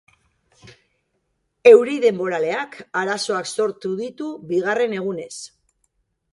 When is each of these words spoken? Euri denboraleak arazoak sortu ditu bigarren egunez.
Euri 1.73 1.97
denboraleak 2.07 2.79
arazoak 3.03 3.53
sortu 3.53 3.95
ditu 4.03 4.33
bigarren 4.51 5.01
egunez. 5.05 5.33